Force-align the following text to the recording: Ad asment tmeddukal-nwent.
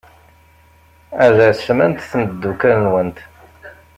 Ad 1.25 1.37
asment 1.49 2.05
tmeddukal-nwent. 2.11 3.19